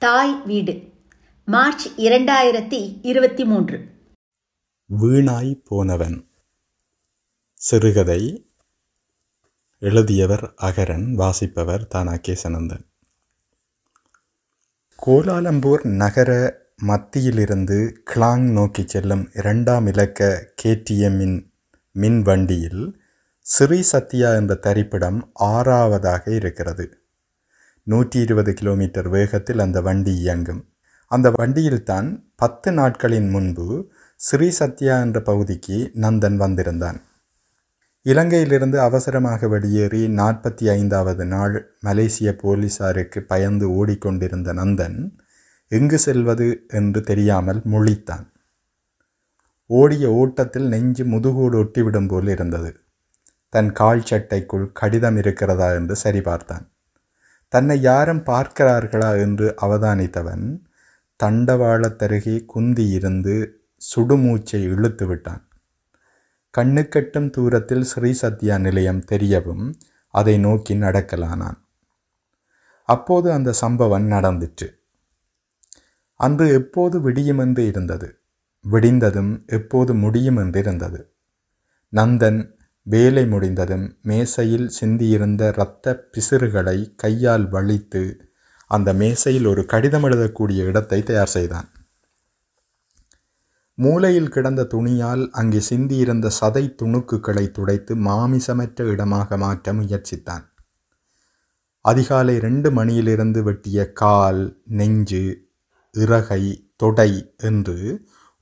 [0.00, 0.92] தாய் வீடு.
[1.44, 3.88] மார்ச் இரண்டாயிரத்தி இருபத்தி மூன்று
[5.00, 6.30] வீணாய் போனவன்.
[7.52, 8.50] சிறுகதை.
[9.78, 12.86] எழுதியவர் அகரன் வாசிப்பவர் தானா கேசனந்தன்
[15.06, 21.50] கோலாலம்பூர் நகர மத்தியிலிருந்து கிளாங் நோக்கி செல்லும் இரண்டாம் இலக்க கேடிஎம்மின்
[21.92, 23.00] மின் வண்டியில்
[23.40, 26.99] ஸ்ரீ சத்யா என்ற தரிப்பிடம் ஆறாவதாக இருக்கிறது.
[27.82, 30.68] நூற்றி இருபது கிலோமீட்டர் வேகத்தில் அந்த வண்டி இயங்கும்.
[31.06, 37.00] அந்த வண்டியில்தான் பத்து நாட்களின் முன்பு ஸ்ரீ சத்யா என்ற பகுதிக்கு நந்தன் வந்திருந்தான்.
[38.02, 45.12] இலங்கையிலிருந்து அவசரமாக வெளியேறி நாற்பத்தி ஐந்தாவது நாள் மலேசிய போலீசாருக்கு பயந்து ஓடிக்கொண்டிருந்த நந்தன்
[45.68, 48.26] எங்கு செல்வது என்று தெரியாமல் முழித்தான்.
[49.66, 52.80] ஓடிய ஓட்டத்தில் நெஞ்சு முதுகோடு ஒட்டிவிடும் போல் இருந்தது.
[53.48, 56.68] தன் கால் சட்டைக்குள் கடிதம் இருக்கிறதா என்று சரிபார்த்தான்.
[57.52, 60.44] தன்னை யாரும் பார்க்கிறார்களா என்று அவதானித்தவன்
[61.20, 63.34] தண்டவாளத்தருகே குந்தி இருந்து
[63.82, 65.42] சுடுமூச்சை இழுத்து விட்டான்.
[66.54, 69.66] கண்ணுக்கட்டும் தூரத்தில் ஸ்ரீ சத்யா நிலையம் தெரியவும்
[70.14, 71.58] அதை நோக்கி நடக்கலானான்.
[72.88, 74.68] அப்போது அந்த சம்பவம் நடந்துச்சு
[76.20, 78.08] அன்று எப்போது விடியுமென்று இருந்தது.
[78.64, 81.00] விடிந்ததும் எப்போது முடியும் என்று இருந்தது.
[81.92, 82.40] நந்தன்
[82.92, 88.02] வேலை முடிந்ததும் மேசையில் சிந்தியிருந்த இரத்த பிசிறுகளை கையால் வலித்து
[88.66, 91.68] அந்த மேசையில் ஒரு கடிதம் எழுதக்கூடிய இடத்தை தயார் செய்தான்.
[93.78, 100.44] மூலையில் கிடந்த துணியால் அங்கே சிந்தியிருந்த சதை துணுக்குகளை துடைத்து மாமிசமற்ற இடமாக மாற்ற முயற்சித்தான்.
[101.84, 104.42] அதிகாலை ரெண்டு மணியிலிருந்து வெட்டிய கால்
[104.80, 105.24] நெஞ்சு
[105.94, 106.42] இறகை
[106.76, 107.78] தொடை என்று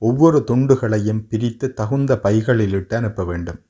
[0.01, 3.61] ஒவ்வொரு துண்டுகளையும் பிரித்து தகுந்த பைகளில் இட்டு அனுப்ப வேண்டும்.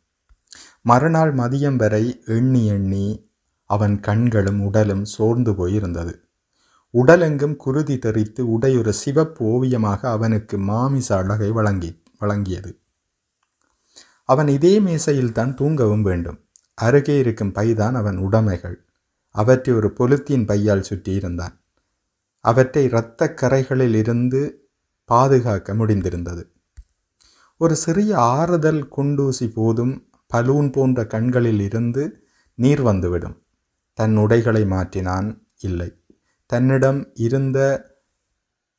[0.82, 3.32] மறுநாள் மதியம் வரை எண்ணி எண்ணி
[3.64, 6.14] அவன் கண்களும் உடலும் சோர்ந்து போயிருந்தது.
[6.94, 12.76] உடலெங்கும் குருதி தெரித்து உடையொரு சிவப்பு ஓவியமாக அவனுக்கு மாமிச அழகை வழங்கி வழங்கியது.
[14.24, 16.46] அவன் இதே மேசையில்தான் தூங்கவும் வேண்டும்.
[16.74, 18.86] அருகே இருக்கும் பைதான் அவன் உடைமைகள்.
[19.30, 21.62] அவற்றை ஒரு பொலித்தீன் பையால் சுற்றி இருந்தான்.
[22.40, 24.70] அவற்றை இரத்த கரைகளில் இருந்து
[25.06, 26.44] பாதுகாக்க முடிந்திருந்தது.
[27.58, 33.38] ஒரு சிறிய ஆறுதல் குண்டூசி போதும் பலூன் போன்ற கண்களில் இருந்து நீர் வந்துவிடும்.
[33.94, 35.30] தன் உடைகளை மாற்றினான்
[35.60, 36.04] இல்லை.
[36.46, 37.60] தன்னிடம் இருந்த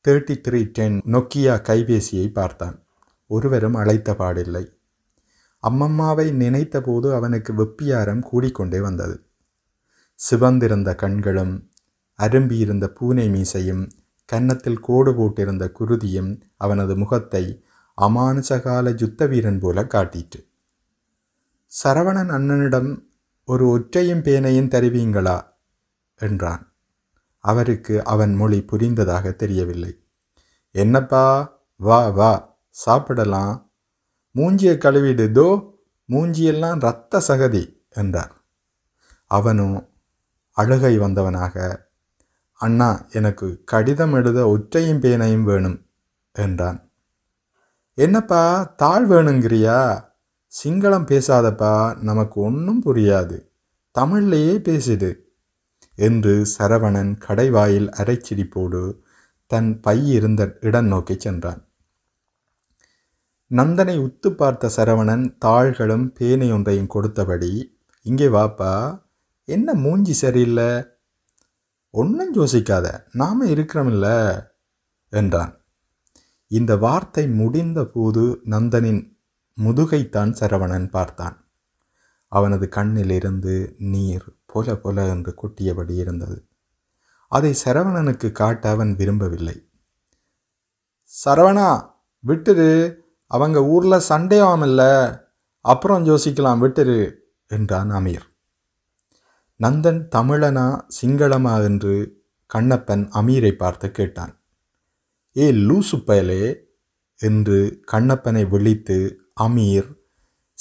[0.09, 2.85] தேர்ட்டி த்ரீ டென் நொக்கியா கைபேசியை பார்த்தான்.
[3.27, 4.65] ஒருவரும் அழைத்த பாடில்லை.
[5.63, 9.17] அம்மம்மாவை நினைத்தபோது அவனுக்கு வெப்பியாரம் கூடிக்கொண்டே வந்தது.
[10.21, 11.71] சிவந்திருந்த கண்களும்
[12.19, 13.91] அரும்பியிருந்த பூனை மீசையும்
[14.25, 17.45] கன்னத்தில் கோடு போட்டிருந்த குருதியும் அவனது முகத்தை
[17.99, 20.50] அமானுஷகால யுத்த வீரன் போல காட்டிற்று.
[21.71, 23.03] சரவணன் அண்ணனிடம்
[23.45, 25.45] ஒரு ஒற்றையும் பேனையும் தருவீங்களா?
[26.19, 26.73] என்றான்.
[27.39, 30.05] அவருக்கு அவன் மொழி புரிந்ததாக தெரியவில்லை.
[30.71, 31.59] என்னப்பா?
[31.77, 33.73] வா வா சாப்பிடலாம்.
[34.35, 35.71] மூஞ்சியை கழுவிடு தோ
[36.09, 38.45] மூஞ்சியெல்லாம் ரத்த சகதி என்றார்.
[39.27, 39.89] அவனும்
[40.51, 41.87] அழுகை வந்தவனாக
[42.53, 45.87] அண்ணா எனக்கு கடிதம் எழுத ஒற்றையும் பேனையும் வேணும்
[46.33, 46.91] என்றான்.
[47.95, 48.65] என்னப்பா?
[48.77, 50.10] தாழ் வேணுங்கிறியா?
[50.55, 53.49] சிங்களம் பேசாதப்பா நமக்கு ஒன்றும் புரியாது.
[53.99, 55.21] தமிழ்லேயே பேசுது
[55.95, 58.99] என்று சரவணன் கடைவாயில் அரைச்சிரிப்போடு
[59.47, 61.69] தன் பை இருந்த இடம் நோக்கி சென்றான்.
[63.49, 69.03] நந்தனை உத்து பார்த்த சரவணன் தாள்களும் பேனை ஒன்றையும் கொடுத்தபடி இங்கே வாப்பா
[69.45, 70.99] என்ன மூஞ்சி சரியில்லை?
[71.91, 74.09] ஒன்றும் யோசிக்காத நாம இருக்கிறோமில்ல?
[75.09, 75.61] என்றான்.
[76.47, 79.10] இந்த வார்த்தை முடிந்த போது நந்தனின்
[79.65, 81.51] முதுகைத்தான் சரவணன் பார்த்தான்.
[82.27, 86.49] அவனது கண்ணிலிருந்து நீர் பொல பொல என்று கொட்டியபடி இருந்தது.
[87.29, 89.69] அதை சரவணனுக்கு காட்ட அவன் விரும்பவில்லை.
[91.25, 91.91] சரவணா
[92.27, 92.97] விட்டுரு.
[93.27, 94.83] அவங்க ஊரில் சண்டையாமல்ல
[95.61, 97.15] அப்புறம் யோசிக்கலாம் விட்டுரு
[97.47, 98.27] என்றான் அமீர்.
[99.61, 101.63] நந்தன் தமிழனா சிங்களமா?
[101.63, 102.23] என்று
[102.55, 104.41] கண்ணப்பன் அமீரை பார்த்து கேட்டான்.
[105.37, 106.57] ஏ லூசு பயலே
[107.19, 109.89] என்று கண்ணப்பனை விழித்து அமீர்.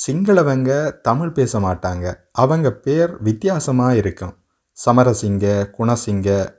[0.08, 2.14] சிங்களவங்க தமிழ் பேச மாட்டாங்க.
[2.32, 4.36] அவங்க பேர் வித்தியாசமாக இருக்கும்.
[4.86, 5.46] சமரசிங்க
[5.78, 6.58] குணசிங்க.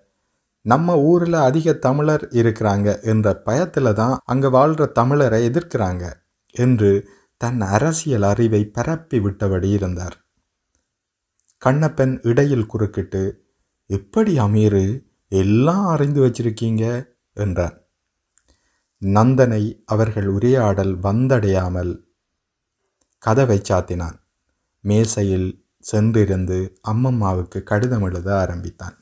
[0.62, 3.02] நம்ம ஊரில் அதிக தமிழர் இருக்கிறாங்க.
[3.02, 6.12] என்ற பயத்தில் தான் அங்கே வாழ்கிற தமிழரை எதிர்க்கிறாங்க
[6.50, 10.16] என்று தன் அரசியல் அறிவை பரப்பி விட்டபடி இருந்தார்.
[11.58, 13.22] கண்ணப்பன் இடையில் குறுக்கிட்டு
[13.86, 16.84] எப்படி அமீரு எல்லாம் அறிந்து வச்சிருக்கீங்க?
[17.32, 17.76] என்றான்.
[19.02, 22.09] நந்தனை அவர்கள் உரையாடல் வந்தடையாமல்
[23.24, 24.18] கதவை சாத்தினான்.
[24.80, 26.58] மேசையில் சென்றிருந்து
[26.88, 28.96] அம்மம்மாவுக்கு கடிதம் எழுத ஆரம்பித்தான்.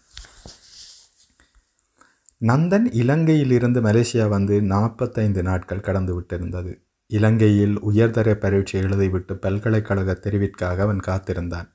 [2.41, 6.73] நந்தன் இலங்கையிலிருந்து மலேசியா வந்து நாற்பத்தைந்து நாட்கள் கடந்து விட்டிருந்தது.
[7.07, 11.69] இலங்கையில் உயர்தர பரீட்சை எழுதிவிட்டு பல்கலைக்கழக தெரிவிற்காக அவன் காத்திருந்தான்.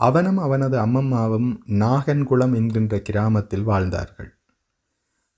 [0.00, 4.34] அவனும் அவனது அம்மம்மாவும் நாகன்குளம் என்கின்ற கிராமத்தில் வாழ்ந்தார்கள்.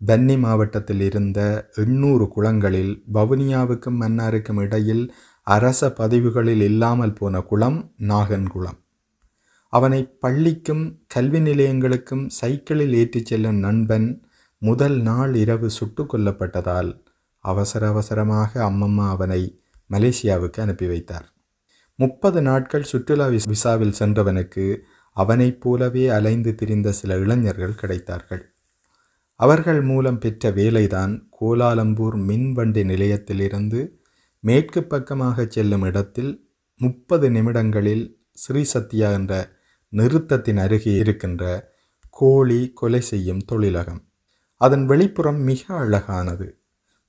[0.06, 5.14] பன்னி மாவட்டத்தில் இருந்த எண்ணூறு குளங்களில் வவுனியாவுக்கும் மன்னாருக்கும் இடையில்
[5.46, 8.78] அரச பதிவுகளில் இல்லாமல் போன குளம் நாகன்குளம்
[9.68, 14.22] அவனை பள்ளிக்கும் கல்வி நிலையங்களுக்கும் சைக்கிளில் ஏற்றிச் செல்லும் நண்பன்
[14.58, 16.90] முதல் நாள் இரவு சுட்டு கொல்லப்பட்டதால்
[17.38, 19.60] அவசர அவசரமாக அம்மம்மா அவனை
[19.90, 21.26] மலேசியாவுக்கு அனுப்பி வைத்தார்.
[21.94, 24.78] முப்பது நாட்கள் சுற்றுலா விசாவில் சென்றவனுக்கு
[25.16, 28.42] அவனைப் போலவே அலைந்து திரிந்த சில இளைஞர்கள் கிடைத்தார்கள்.
[29.40, 34.01] அவர்கள் மூலம் பெற்ற வேலைதான் கோலாலம்பூர் மின்வண்டி நிலையத்திலிருந்து
[34.44, 39.52] மேற்கு பக்கமாக செல்லும் இடத்தில் முப்பது நிமிடங்களில் ஸ்ரீ சத்யா என்ற
[39.92, 41.72] நிறுத்தத்தின் அருகே இருக்கின்ற
[42.10, 44.00] கோழி கொலை செய்யும் தொழிலகம்.
[44.56, 46.58] அதன் வெளிப்புறம் மிக அழகானது.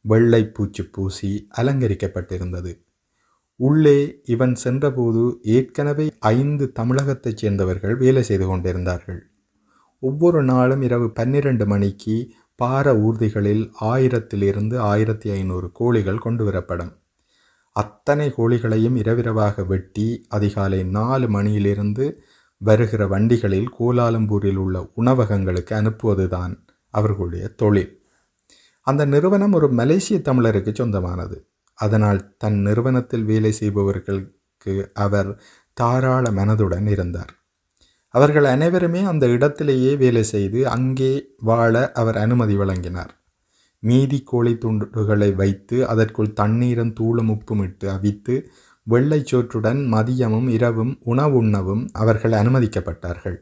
[0.02, 2.86] வெள்ளை பூச்சி பூசி அலங்கரிக்கப்பட்டிருந்தது.
[3.56, 9.30] உள்ளே இவன் சென்றபோது ஏற்கனவே ஐந்து தமிழகத்தைச் சேர்ந்தவர்கள் வேலை செய்து கொண்டிருந்தார்கள்.
[10.00, 17.02] ஒவ்வொரு நாளும் இரவு பன்னிரண்டு மணிக்கு பார ஊர்திகளில் ஆயிரத்திலிருந்து ஆயிரத்தி ஐநூறு கோழிகள் கொண்டு வரப்படும்.
[17.76, 22.24] அத்தனை கோழிகளையும் இரவிரவாக வெட்டி அதிகாலை நாலு மணியிலிருந்து
[22.58, 26.54] வருகிற வண்டிகளில் கோலாலம்பூரில் உள்ள உணவகங்களுக்கு அனுப்புவதுதான்
[26.90, 28.02] அவர்களுடைய தொழில்.
[28.82, 31.48] அந்த நிறுவனம் ஒரு மலேசிய தமிழருக்கு சொந்தமானது.
[31.74, 35.42] அதனால் தன் நிறுவனத்தில் வேலை செய்பவர்களுக்கு அவர்
[35.74, 37.32] தாராள மனதுடன் இருந்தார்.
[38.08, 43.23] அவர்கள் அனைவருமே அந்த இடத்திலேயே வேலை செய்து அங்கே வாழ அவர் அனுமதி வழங்கினார்.
[43.84, 48.36] மீதி கோழி துண்டுகளை வைத்து அதற்குள் தண்ணீரும் தூளும் உப்பும் இட்டு அவித்து
[48.88, 53.38] வெள்ளைச்சோற்றுடன் மதியமும் இரவும் உணவுண்ணவும் அவர்கள் அனுமதிக்கப்பட்டார்கள்.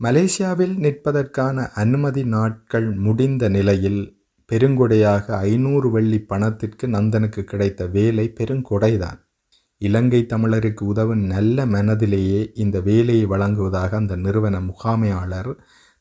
[0.00, 4.00] மலேசியாவில் நிற்பதற்கான அனுமதி நாட்கள் முடிந்த நிலையில்
[4.50, 9.20] பெருங்கொடையாக ஐநூறு வெள்ளி பணத்திற்கு நந்தனுக்கு கிடைத்த வேலை பெருங்கொடைதான்.
[9.80, 15.50] இலங்கை தமிழருக்கு உதவும் நல்ல மனதிலேயே இந்த வேலையை வழங்குவதாக அந்த நிறுவன முகாமையாளர்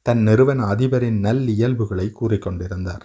[0.05, 3.03] தன் நிறுவன அதிபரின் நல் இயல்புகளை கூறிக்கொண்டிருந்தார்.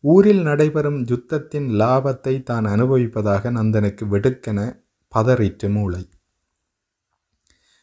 [0.00, 6.08] ஊரில் நடைபெறும் யுத்தத்தின் லாபத்தை தான் அனுபவிப்பதாக நந்தனுக்கு வெடுக்கென பதறிற்று மூளை.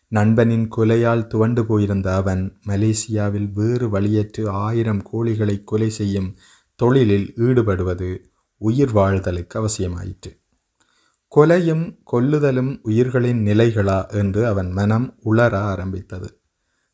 [0.07, 6.35] நண்பனின் கொலையால் துவண்டு போயிருந்த அவன் மலேசியாவில் வேறு வழியற்று ஆயிரம் கோழிகளை கொலை செய்யும்
[6.75, 8.09] தொழிலில் ஈடுபடுவது
[8.57, 10.31] உயிர் வாழ்தலுக்கு அவசியமாயிற்று.
[11.31, 16.40] கொலையும் கொல்லுதலும் உயிர்களின் நிலைகளா என்று அவன் மனம் உளர ஆரம்பித்தது.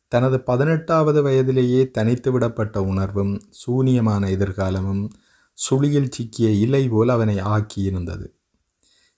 [0.08, 5.08] தனது பதினெட்டாவது வயதிலேயே தனித்து விடப்பட்ட உணர்வும் சூனியமான எதிர்காலமும்
[5.58, 8.26] சுழியில் சிக்கிய இலை போல் அவனை ஆக்கியிருந்தது.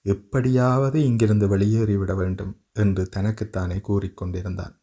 [0.02, 4.74] எப்படியாவது இங்கிருந்து வெளியேறிவிட வேண்டும் என்று தனக்குத்தானே கூறிக்கொண்டிருந்தான்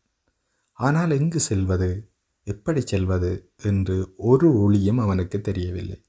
[0.72, 2.10] ஆனால் எங்கு செல்வது?
[2.44, 3.52] எப்படி செல்வது?
[3.64, 6.02] என்று ஒரு ஒளியும் அவனுக்கு தெரியவில்லை.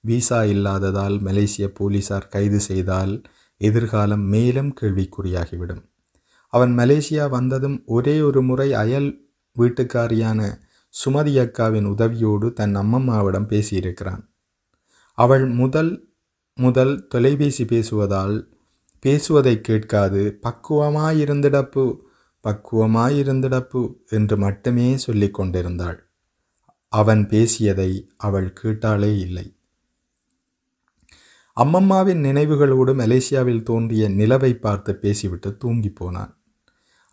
[0.00, 3.22] விசா இல்லாததால் மலேசிய போலீசார் கைது செய்தால்
[3.60, 5.82] எதிர்காலம் மேலும் கேள்விக்குறியாகிவிடும்.
[6.52, 9.10] அவன் மலேசியா வந்ததும் ஒரே ஒரு முறை அயல்
[9.56, 10.40] வீட்டுக்காரியான
[11.04, 14.22] சுமதி அக்காவின் உதவியோடு தன் அம்மம்மாவிடம் பேசியிருக்கிறான்.
[15.18, 15.92] அவள் முதல்
[16.54, 18.36] முதல் தொலைபேசி பேசுவதால்
[19.00, 21.84] பேசுவதை கேட்காது பக்குவமாயிருந்திடப்பு
[22.44, 25.98] பக்குவமாயிருந்திடப்பு என்று மட்டுமே சொல்லி கொண்டிருந்தாள்.
[26.92, 29.46] அவன் பேசியதை அவள் கேட்டாலே இல்லை.
[31.56, 36.32] அம்மம்மாவின் நினைவுகளோடு மலேசியாவில் தோன்றிய நிலவை பார்த்து பேசிவிட்டு தூங்கி போனான்.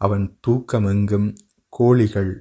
[0.02, 1.30] அவன் தூக்கமெங்கும்
[1.74, 2.34] கோழிகள்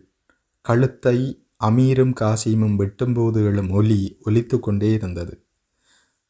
[0.64, 1.18] கழுத்தை
[1.64, 5.34] அமீரும் காசிமும் வெட்டும்போது எழும் ஒலி ஒலித்து கொண்டே இருந்தது.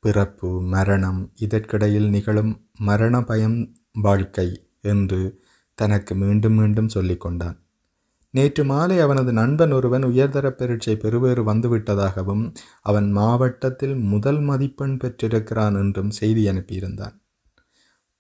[0.05, 3.59] பிறப்பு மரணம் இதற்கிடையில் நிகழும் மரண பயம்
[4.03, 4.49] வாழ்க்கை
[4.81, 5.21] என்று
[5.79, 7.57] தனக்கு மீண்டும் மீண்டும் சொல்லிக்கொண்டான்
[8.35, 12.45] நேற்று மாலை அவனது நண்பன் ஒருவன் உயர்தர பரீட்சை பெறுவேறு வந்துவிட்டதாகவும்
[12.83, 17.17] அவன் மாவட்டத்தில் முதல் மதிப்பெண் பெற்றிருக்கிறான் என்றும் செய்தி அனுப்பியிருந்தான்.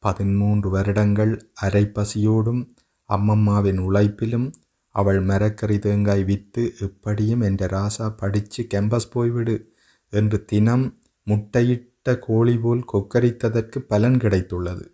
[0.03, 2.63] பதிமூன்று வருடங்கள் அரைப்பசியோடும்
[3.09, 4.53] அம்மம்மாவின் உழைப்பிலும்
[4.89, 9.65] அவள் மரக்கறி தேங்காய் விற்று எப்படியும் என்ற ராசா படித்து கேம்பஸ் போய்விடு
[10.11, 14.85] என்று தினம் முட்டையிட்ட கோழி போல் கொக்கரித்ததற்கு பலன் கிடைத்துள்ளது.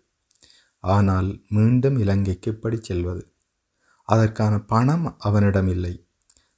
[0.79, 3.33] ஆனால் மீண்டும் இலங்கைக்கு இப்படி செல்வது?
[4.03, 6.07] அதற்கான பணம் அவனிடம் இல்லை.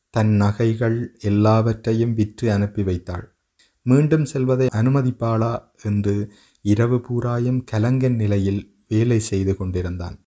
[0.09, 3.37] தன் நகைகள் எல்லாவற்றையும் விற்று அனுப்பி வைத்தாள்.
[3.81, 5.71] மீண்டும் செல்வதை அனுமதிப்பாளா?
[5.83, 10.26] என்று இரவு பூராயும் கலங்கன் நிலையில் வேலை செய்து கொண்டிருந்தான்.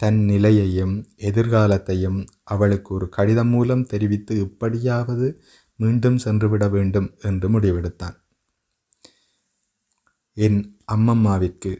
[0.00, 5.42] தன் நிலையையும் எதிர்காலத்தையும் அவளுக்கு ஒரு கடிதம் மூலம் தெரிவித்து இப்படியாவது
[5.76, 8.16] மீண்டும் சென்றுவிட வேண்டும் என்று முடிவெடுத்தான்.
[10.34, 11.72] என் அம்மம்மாவிற்கு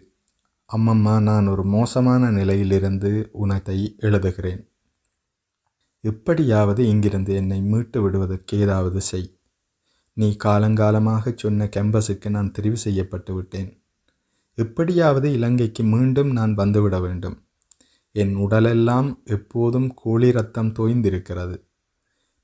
[0.77, 4.63] அம்மம்மா நான் ஒரு மோசமான நிலையிலிருந்து உனத்தை எழுதுகிறேன்.
[6.01, 9.29] எப்படியாவது இங்கிருந்து என்னை மீட்டு விடுவதற்கு ஏதாவது செய்.
[10.13, 13.71] நீ காலங்காலமாக சொன்ன கேம்பஸுக்கு நான் தெரிவு செய்யப்பட்டு விட்டேன்
[14.59, 17.37] எப்படியாவது இலங்கைக்கு மீண்டும் நான் வந்துவிட வேண்டும்.
[18.13, 21.65] என் உடலெல்லாம் எப்போதும் கோழி ரத்தம் தோய்ந்திருக்கிறது.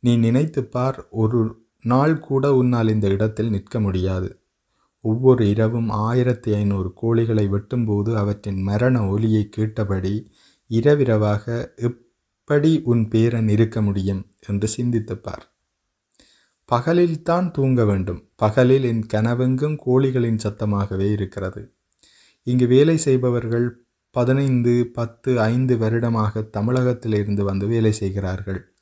[0.00, 4.40] நீ நினைத்துப் பார் ஒரு நாள் கூட உன்னால் இந்த இடத்தில் நிற்க முடியாது.
[5.00, 10.30] ஒவ்வொரு இரவும் ஆயிரத்தி ஐநூறு கோழிகளை வெட்டும்போது அவற்றின் மரண ஒலியை கேட்டபடி
[10.66, 15.54] இரவிரவாக எப்படி உன் பேரன் இருக்க முடியும் என்று சிந்தித்துப்பார்
[16.72, 18.28] பகலில்தான் தூங்க வேண்டும்.
[18.36, 21.72] பகலில் என் கனவெங்கும் கோழிகளின் சத்தமாகவே இருக்கிறது.
[22.42, 23.85] இங்கு வேலை செய்பவர்கள்
[24.16, 28.72] பதினைந்து பத்து ஐந்து வருடமாக தமிழகத்திலிருந்து வந்து வேலை செய்கிறார்கள்.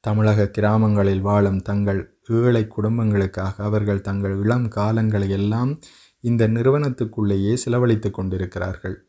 [0.00, 5.78] தமிழக கிராமங்களில் வாழும் தங்கள் ஏழை குடும்பங்களுக்காக அவர்கள் தங்கள் இளம் காலங்களை எல்லாம்
[6.20, 9.06] இந்த நிறுவனத்துக்குள்ளேயே செலவழித்து கொண்டிருக்கிறார்கள்.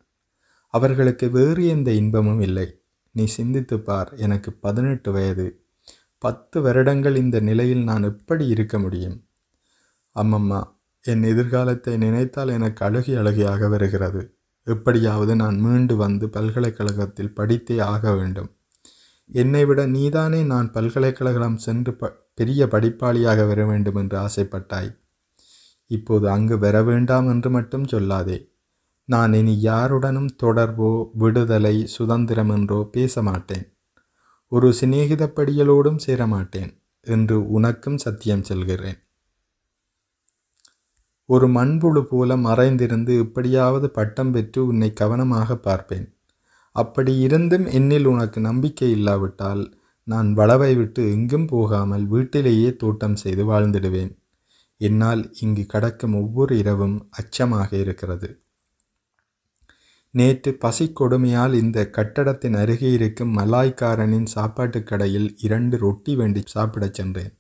[0.68, 2.82] அவர்களுக்கு வேறு எந்த இன்பமும் இல்லை.
[3.12, 5.64] நீ சிந்தித்துப் பார் எனக்கு பதினெட்டு வயது.
[6.18, 9.24] பத்து வருடங்கள் இந்த நிலையில் நான் எப்படி இருக்க முடியும்?
[10.16, 10.64] அம்மம்மா
[11.02, 14.34] என் எதிர்காலத்தை நினைத்தால் எனக்கு அழுகி அழுகையாக வருகிறது.
[14.68, 18.50] எப்படியாவது நான் மீண்டு வந்து பல்கலைக்கழகத்தில் படித்தே ஆக வேண்டும்.
[19.30, 24.92] என்னை விட நீதானே நான் பல்கலைக்கழகம் சென்று ப பெரிய படிப்பாளியாக வர வேண்டும் என்று ஆசைப்பட்டாய்.
[25.92, 28.38] இப்போது அங்கு வர வேண்டாம் என்று மட்டும் சொல்லாதே.
[29.10, 33.66] நான் இனி யாருடனும் தொடர்போ விடுதலை சுதந்திரம் என்றோ பேச மாட்டேன்
[34.52, 36.72] ஒரு சிநேகிதப்படிகளோடும் சேரமாட்டேன்.
[37.08, 39.00] என்று உனக்கும் சத்தியம் செல்கிறேன்.
[41.30, 46.18] ஒரு மண்புழு போல மறைந்திருந்து எப்படியாவது பட்டம் பெற்று உன்னை கவனமாக பார்ப்பேன்.
[46.72, 54.18] அப்படி இருந்தும் என்னில் உனக்கு நம்பிக்கை இல்லாவிட்டால் நான் வளவை விட்டு எங்கும் போகாமல் வீட்டிலேயே தோட்டம் செய்து வாழ்ந்திடுவேன்.
[54.78, 58.42] என்னால் இங்கு கடக்கும் ஒவ்வொரு இரவும் அச்சமாக இருக்கிறது.
[60.12, 67.39] நேற்று பசி கொடுமையால் இந்த கட்டடத்தின் அருகே இருக்கும் மலாய்க்காரனின் சாப்பாட்டுக் கடையில் இரண்டு ரொட்டி வேண்டி சாப்பிடச் சென்றேன்.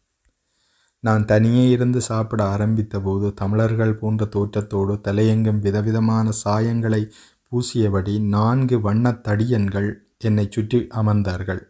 [1.00, 7.12] நான் தனியே இருந்து சாப்பிட ஆரம்பித்தபோது தமிழர்கள் போன்ற தோற்றத்தோடு தலையெங்கும் விதவிதமான சாயங்களை
[7.51, 11.62] பூசியபடி நான்கு வண்ணத் தடியன்கள் என்னை சுற்றி அமர்ந்தார்கள்.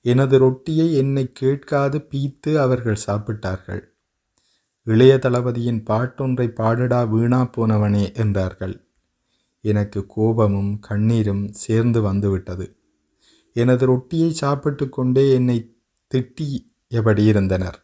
[0.00, 3.80] எனது ரொட்டியை என்னை கேட்காது பீத்து அவர்கள் சாப்பிட்டார்கள்.
[4.82, 8.88] இளைய தளபதியின் பாட்டொன்றை பாடடா வீணா போனவனே என்றார்கள்.
[9.60, 12.76] எனக்கு கோபமும் கண்ணீரும் சேர்ந்து வந்துவிட்டது.
[13.52, 15.76] எனது ரொட்டியை சாப்பிட்டு கொண்டே என்னை
[16.14, 17.83] திட்டியபடி இருந்தனர்.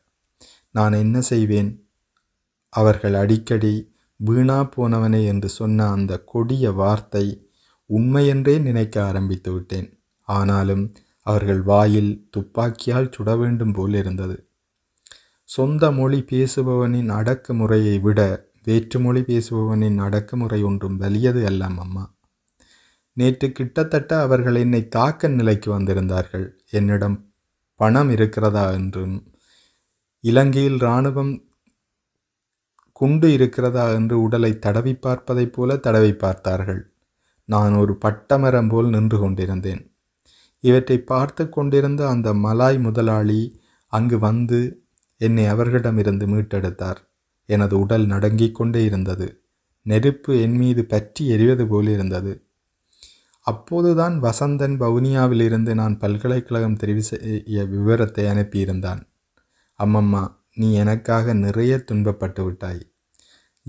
[0.71, 1.71] நான் என்ன செய்வேன்?
[2.73, 3.75] அவர்கள் அடிக்கடி
[4.17, 7.51] வீணா போனவனே என்று சொன்ன அந்த கொடிய வார்த்தை
[7.91, 9.89] உண்மையென்றே நினைக்க ஆரம்பித்து விட்டேன்.
[10.29, 14.37] ஆனாலும் அவர்கள் வாயில் துப்பாக்கியால் சுட வேண்டும் போல் இருந்தது.
[15.45, 22.19] சொந்த மொழி பேசுபவனின் அடக்குமுறையை விட வேற்றுமொழி பேசுபவனின் அடக்குமுறை ஒன்றும் வலியது எல்லாம் அம்மா.
[23.13, 26.47] நேற்று கிட்டத்தட்ட அவர்கள் என்னை தாக்க நிலைக்கு வந்திருந்தார்கள்.
[26.71, 27.33] என்னிடம்
[27.75, 29.17] பணம் இருக்கிறதா என்றும்
[30.25, 31.33] இலங்கையில் இராணுவம்
[32.93, 36.83] குண்டு இருக்கிறதா என்று உடலை தடவி பார்ப்பதைப் போல தடவி பார்த்தார்கள்.
[37.45, 39.83] நான் ஒரு பட்டமரம் போல் நின்று கொண்டிருந்தேன்.
[40.65, 43.41] இவற்றை பார்த்து கொண்டிருந்த அந்த மலாய் முதலாளி
[43.93, 44.59] அங்கு வந்து
[45.21, 47.01] என்னை அவர்களிடமிருந்து மீட்டெடுத்தார்.
[47.47, 49.27] எனது உடல் நடுங்கிக் கொண்டே இருந்தது.
[49.87, 52.33] நெருப்பு என் மீது பற்றி எரிவது போல் இருந்தது.
[53.47, 59.01] அப்போதுதான் வசந்தன் வவுனியாவிலிருந்து நான் பல்கலைக்கழகம் தெரிவு செய்ய விவரத்தை அனுப்பியிருந்தான்.
[59.85, 62.93] அம்மம்மா நீ எனக்காக நிறைய துன்பப்பட்டு விட்டாய்.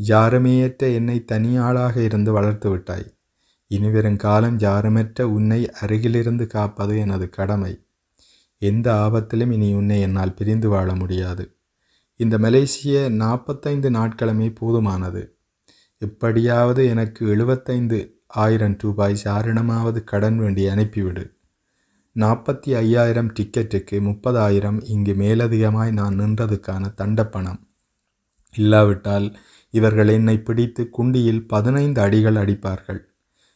[0.08, 3.14] ஜாரமேயற்ற என்னை தனியாளாக இருந்து வளர்த்து விட்டாய்.
[3.68, 7.84] இனிவரும் காலம் ஜாரமற்ற உன்னை அருகிலிருந்து காப்பது எனது கடமை.
[8.58, 11.52] எந்த ஆபத்திலும் இனி உன்னை என்னால் பிரிந்து வாழ முடியாது.
[12.16, 15.30] இந்த மலேசிய நாற்பத்தைந்து நாட்களுமே போதுமானது.
[15.98, 21.41] எப்படியாவது எனக்கு எழுபத்தைந்து ஆயிரம் ரூபாய் சாரணமாவது கடன் வேண்டி அனுப்பிவிடு.
[22.16, 27.60] நாற்பத்தி ஐயாயிரம் டிக்கெட்டுக்கு முப்பதாயிரம் இங்கு மேலதிகமாய் நான் நின்றதுக்கான தண்டப்பணம்.
[28.56, 29.38] இல்லாவிட்டால்
[29.70, 33.00] இவர்கள் என்னை பிடித்து குண்டியில் பதினைந்து அடிகள் அடிப்பார்கள்.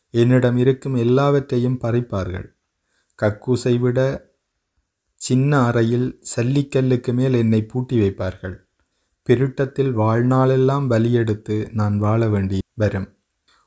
[0.10, 2.46] என்னிடம் இருக்கும் எல்லாவற்றையும் பறிப்பார்கள்.
[3.22, 4.30] கக்கூசை விட
[5.16, 8.56] சின்ன அறையில் சல்லிக்கல்லுக்கு மேல் என்னை பூட்டி வைப்பார்கள்.
[9.24, 13.18] பிருட்டத்தில் வாழ்நாளெல்லாம் பலியெடுத்து நான் வாழ வேண்டி வரும்.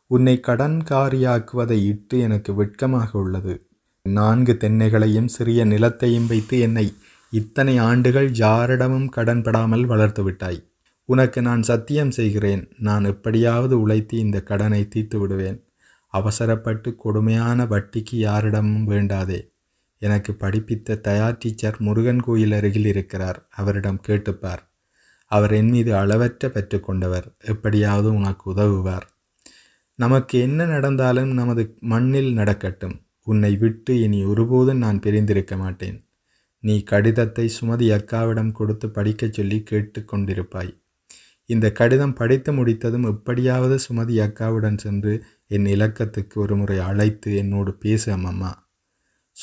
[0.07, 3.68] உன்னை கடன்காரியாக்குவதை இட்டு எனக்கு வெட்கமாக உள்ளது.
[4.13, 6.95] நான்கு தென்னைகளையும் சிறிய நிலத்தையும் வைத்து என்னை
[7.31, 10.67] இத்தனை ஆண்டுகள் யாரிடமும் கடன்படாமல் வளர்த்துவிட்டாய்
[11.05, 12.73] உனக்கு நான் சத்தியம் செய்கிறேன்.
[12.79, 15.65] நான் எப்படியாவது உழைத்து இந்த கடனை தீர்த்து விடுவேன்.
[16.09, 19.41] அவசரப்பட்டு கொடுமையான வட்டிக்கு யாரிடமும் வேண்டாதே.
[19.99, 23.49] எனக்கு படிப்பித்த தயார் டீச்சர் முருகன் கோயில் அருகில் இருக்கிறார்.
[23.51, 24.63] அவரிடம் கேட்டுப்பார்.
[25.25, 29.11] அவர் என் மீது அளவற்ற பெற்று கொண்டவர் எப்படியாவது உனக்கு உதவுவார்.
[29.95, 33.01] நமக்கு என்ன நடந்தாலும் நமது மண்ணில் நடக்கட்டும்.
[33.31, 35.99] உன்னை விட்டு இனி ஒருபோதும் நான் பிரிந்திருக்க மாட்டேன்.
[36.61, 40.73] நீ கடிதத்தை சுமதி அக்காவிடம் கொடுத்து படிக்கச் சொல்லி கேட்டுக்கொண்டிருப்பாய்
[41.47, 45.13] இந்த கடிதம் படித்து முடித்ததும் எப்படியாவது சுமதி அக்காவுடன் சென்று
[45.47, 48.53] என் இலக்கத்துக்கு ஒரு முறை அழைத்து என்னோடு பேசு அம்மம்மா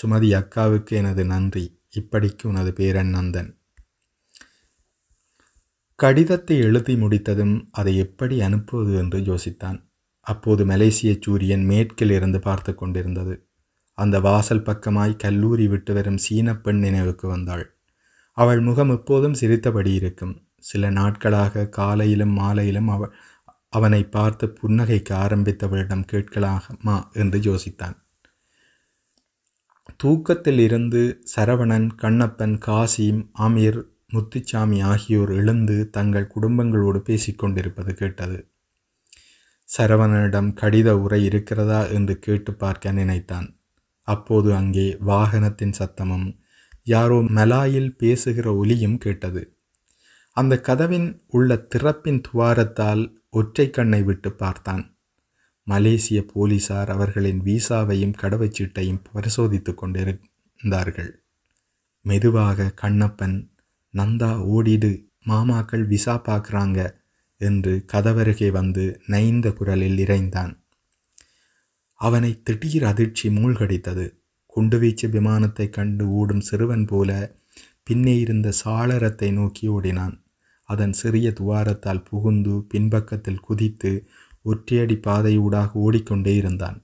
[0.01, 1.65] சுமதி அக்காவுக்கு எனது நன்றி.
[1.99, 3.49] இப்படிக்கு உனது பேரன் நந்தன்.
[5.95, 9.79] கடிதத்தை எழுதி முடித்ததும் அதை எப்படி அனுப்புவது என்று யோசித்தான்.
[10.27, 13.35] அப்போது மலேசிய சூரியன் மேற்கில் இருந்து பார்த்து கொண்டிருந்தது.
[13.97, 17.65] அந்த வாசல் பக்கமாய் கல்லூரி விட்டு வரும் சீன பெண் நினைவுக்கு வந்தாள்.
[18.37, 20.33] அவள் முகம் எப்போதும் சிரித்தபடி இருக்கும்.
[20.59, 23.09] சில நாட்களாக காலையிலும் மாலையிலும் அவ
[23.69, 27.95] அவனை பார்த்து புன்னகைக்க ஆரம்பித்தவளிடம் கேட்கலாமா என்று யோசித்தான்.
[29.95, 31.01] தூக்கத்தில் இருந்து
[31.35, 33.79] சரவணன் கண்ணப்பன் காசிம் அமீர்
[34.13, 38.37] முத்துச்சாமி ஆகியோர் எழுந்து தங்கள் குடும்பங்களோடு பேசிக்கொண்டிருப்பது கேட்டது.
[39.69, 43.47] சரவணனிடம் கடித உரை இருக்கிறதா என்று கேட்டு பார்க்க நினைத்தான்.
[44.07, 46.27] அப்போது அங்கே வாகனத்தின் சத்தமும்
[46.83, 49.41] யாரோ மலாயில் பேசுகிற ஒலியும் கேட்டது.
[50.37, 54.83] அந்த கதவின் உள்ள திறப்பின் துவாரத்தால் ஒற்றை கண்ணை விட்டு பார்த்தான்.
[55.67, 61.11] மலேசிய போலீசார் அவர்களின் வீசாவையும் கடவுச்சீட்டையும் பரிசோதித்து கொண்டிருந்தார்கள்.
[62.01, 63.37] மெதுவாக கண்ணப்பன்
[63.93, 64.91] நந்தா ஓடிடு
[65.27, 66.79] மாமாக்கள் விசா பார்க்குறாங்க
[67.41, 70.53] என்று கதவருகே வந்து நைந்த குரலில் இறைந்தான்.
[72.01, 74.05] அவனை திடீர் அதிர்ச்சி மூழ்கடித்தது.
[74.55, 77.39] குண்டுவீச்சு விமானத்தை கண்டு ஓடும் சிறுவன் போல
[77.83, 80.15] பின்னே இருந்த சாளரத்தை நோக்கி ஓடினான்.
[80.69, 83.91] அதன் சிறிய துவாரத்தால் புகுந்து பின்பக்கத்தில் குதித்து
[84.45, 86.77] ஒற்றையடி பாதையூடாக ஓடிக்கொண்டே இருந்தான்.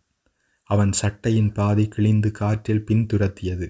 [0.63, 3.67] அவன் சட்டையின் பாதி கிழிந்து காற்றில் பின்துரத்தியது.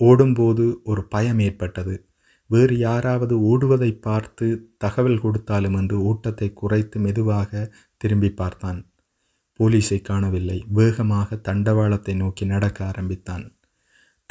[0.00, 1.94] ஓடும்போது ஒரு பயம் ஏற்பட்டது.
[2.50, 4.46] வேறு யாராவது ஓடுவதை பார்த்து
[4.78, 8.80] தகவல் கொடுத்தாலும் என்று ஓட்டத்தை குறைத்து மெதுவாக திரும்பி பார்த்தான்.
[9.60, 10.64] போலீஸை காணவில்லை.
[10.68, 13.44] வேகமாக தண்டவாளத்தை நோக்கி நடக்க ஆரம்பித்தான்.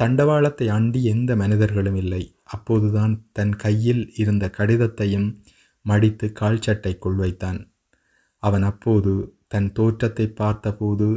[0.02, 2.38] தண்டவாளத்தை அண்டி எந்த மனிதர்களும் இல்லை.
[2.44, 5.42] அப்போதுதான் தன் கையில் இருந்த கடிதத்தையும்
[5.82, 7.74] மடித்து கால் சட்டைக்குள் வைத்தான்.
[8.38, 11.08] அவன் அப்போது தன் தோற்றத்தை பார்த்தபோது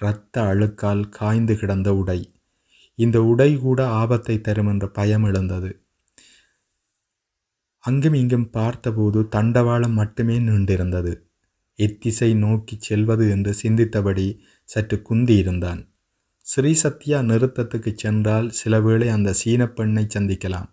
[0.00, 2.20] இரத்த அழுக்கால் காய்ந்து கிடந்த உடை.
[2.94, 5.70] இந்த உடை கூட ஆபத்தை தரும் என்ற பயம் எழுந்தது.
[7.78, 11.27] அங்கும் இங்கும் பார்த்தபோது தண்டவாளம் மட்டுமே நின்றிருந்தது.
[11.78, 15.86] எத்திசை நோக்கி செல்வது என்று சிந்தித்தபடி சற்று குந்தியிருந்தான்.
[16.40, 20.68] ஸ்ரீ சத்யா நிறுத்தத்துக்கு சென்றால் சிலவேளை அந்த சீன பெண்ணை சந்திக்கலாம்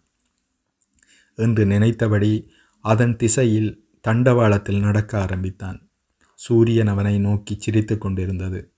[1.36, 3.72] என்று நினைத்தபடி அதன் திசையில்
[4.08, 5.90] தண்டவாளத்தில் நடக்க ஆரம்பித்தான்.
[6.34, 8.72] சூரியன் அவனை நோக்கி சிரித்து கொண்டிருந்தது.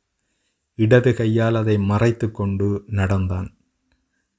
[0.76, 3.50] இடது கையால் அதை மறைத்து கொண்டு நடந்தான்.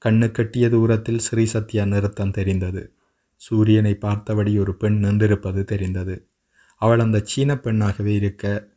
[0.05, 2.93] கண்ணு கட்டிய தூரத்தில் ஸ்ரீ சத்யா நிறுத்தம் தெரிந்தது.
[3.35, 6.28] சூரியனை பார்த்தபடி ஒரு பெண் நின்றிருப்பது தெரிந்தது.
[6.81, 8.75] அவள் அந்த சீன பெண்ணாகவே இருக்க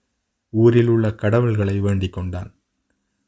[0.53, 2.51] ஊரில் உள்ள கடவுள்களை வேண்டிக் கொண்டான்.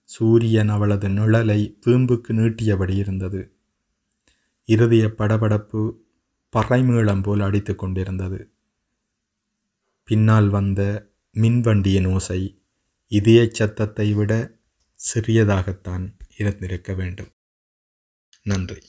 [0.03, 3.41] சூரியன் அவளது நிழலை வீம்புக்கு நீட்டியபடி இருந்தது.
[4.69, 5.83] இருதய படபடப்பு
[6.53, 8.41] பறைமேளம் போல் அடித்து கொண்டிருந்தது.
[10.09, 10.81] பின்னால் வந்த
[11.35, 12.41] மின்வண்டியின் ஓசை
[13.13, 14.33] இதய சத்தத்தை விட
[15.01, 16.05] சிறியதாகத்தான்
[16.39, 17.33] இருந்திருக்க வேண்டும்.
[18.43, 18.83] நன்றி.